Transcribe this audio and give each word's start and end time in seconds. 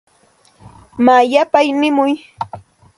Maa 1.05 1.23
yapay 1.31 1.67
nimuy. 1.79 2.13